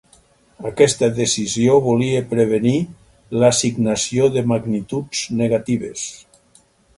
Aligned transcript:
Aquesta 0.67 1.09
decisió 1.17 1.75
volia 1.87 2.23
prevenir 2.31 2.73
l'assignació 3.43 4.31
de 4.39 4.45
magnituds 4.53 5.23
negatives. 5.43 6.09